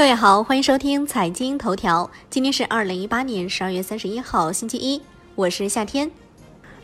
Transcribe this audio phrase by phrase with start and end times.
[0.00, 2.10] 各位好，欢迎收听财经头条。
[2.30, 5.02] 今天是二零一八年十二月三十一号，星期一，
[5.34, 6.10] 我是夏天。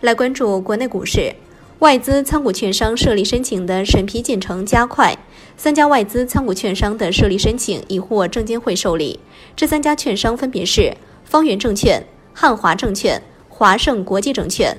[0.03, 1.35] 来关注国内股市，
[1.79, 5.17] 外资参股券商设立申请的审批进程加快，
[5.57, 9.19] 三家外资参股券商的设立申请已获证监会受理。
[9.57, 10.95] 这三家券商分别是
[11.25, 12.05] 方圆证券、
[12.35, 14.77] 汉华证券、华盛国际证券。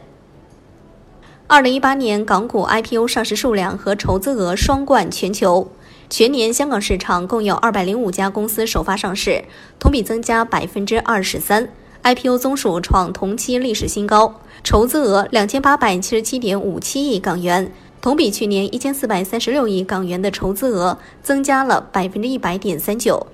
[1.48, 5.72] 二零一八年港股 IPO 上市数量和筹资额双冠全球。
[6.10, 9.44] 全年香港市场共有二百零五家公司首发上市，
[9.78, 11.68] 同比增加百分之二十三
[12.02, 23.28] ，IPO 宗数创同期历史新高，筹资额两千八百七十七点五七亿港元，同比去年一千四百三十六亿港元的筹资额增加了百分之一百点三九。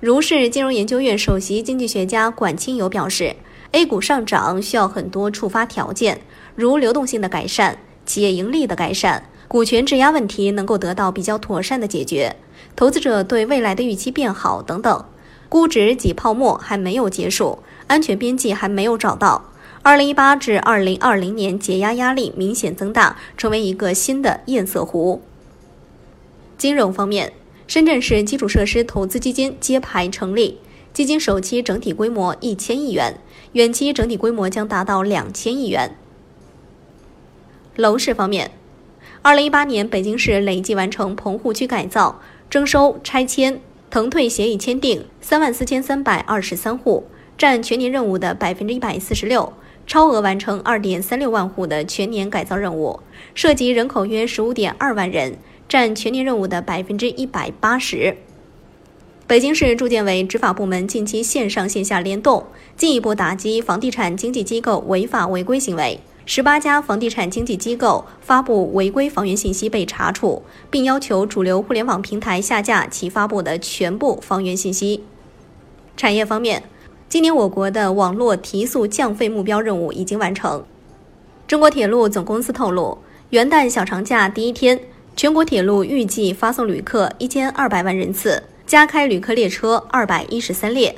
[0.00, 3.36] 如是金融研究院首席经济学家管清友表示
[3.70, 6.20] ，A 股上涨需要很多触发条件，
[6.56, 9.22] 如流动性的改善、企业盈利的改善。
[9.48, 12.36] 股权质押问题能够得到比较妥善的解决，
[12.76, 15.04] 投资者对未来的预期变好等等，
[15.48, 19.46] 估值挤泡沫还没有结束，安全边际还没有找到。
[19.82, 25.22] 二零一八至二零二零年解压压力明显增大，成为一个新的堰塞湖。
[26.58, 27.32] 金融方面，
[27.66, 30.58] 深圳市基础设施投资基金揭牌成立，
[30.92, 33.18] 基金首期整体规模一千亿元，
[33.52, 35.96] 远期整体规模将达到两千亿元。
[37.74, 38.50] 楼市方面。
[39.28, 47.04] 二零一八年，北京市累计完成棚户区改造、征收、拆迁、腾退协议签订三万四千三百二十三户，
[47.36, 49.52] 占全年任务的百分之一百四十六，
[49.86, 53.00] 超额完成二点三六万户的全年改造任务，
[53.34, 55.36] 涉及人口约十五点二万人，
[55.68, 58.16] 占全年任务的百分之一百八十。
[59.26, 62.46] 北京市住建委执法部门近期线上线下联动，
[62.78, 66.00] 进一步打击房地产经纪机构违法违规行为。
[66.30, 75.02] 十八家房地产经纪机构发布违规房源信息被查处，并要求主流互联网平台下架其发布的全部房源信息。
[75.96, 76.64] 产业方面，
[77.08, 80.62] 今年我国的网络提速降费目标任务已经完成。
[81.46, 82.98] 中国铁路总公司透露，
[83.30, 84.78] 元旦小长假第一天，
[85.16, 90.94] 全国铁路预计发送旅客一千二百万人次，加开旅客列车二百一十三列。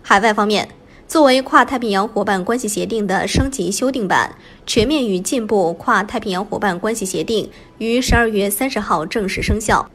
[0.00, 0.70] 海外方面。
[1.08, 4.34] 作为跨太平洋伙伴关系协定的升级修订版，
[4.66, 7.46] 《全面与进步跨太平洋伙伴关系协定》
[7.78, 9.90] 于十二月三十号正式生效。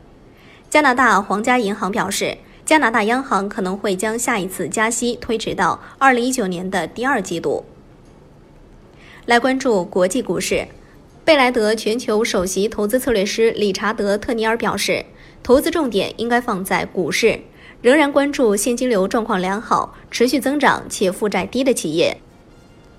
[0.70, 7.66] 加拿大皇家银行表示，加拿大央行可能会将下一次加息推迟到二零一九年的第二季度。
[9.26, 10.68] 来关注国际股市，
[11.26, 15.06] 贝莱德全球首席投资策略师理查德·特尼尔表示，
[15.42, 17.40] 投资重点应该放在股市。
[17.82, 22.18] 仍然关注现金流状况良好、持续增长且负债低的企业。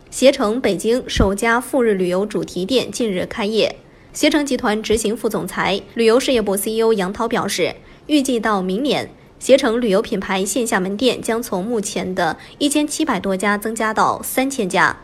[0.08, 3.74] 携程北京首家赴日旅游主题店近日开业。
[4.12, 7.74] 携程集团执行副总裁、旅游事业部 CEO 杨涛表示，
[8.06, 14.96] 预计到明年，携程旅游品牌线下门店将从目前的一千七百多家增加到三千家。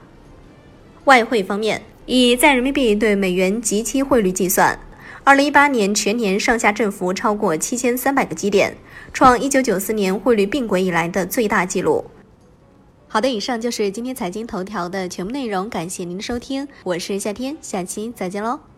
[1.04, 4.78] 外汇方面，以在人民币对美元即期汇率计算。
[5.26, 8.76] 二零一八年全年上下振幅超过七千三百个基点，
[9.10, 12.04] 创一九九四年汇率并轨以来的最大纪录。
[13.08, 18.73] 好的，以上就是今天财经头条的全部内容，感谢您的收听，我是夏天，下期再见喽。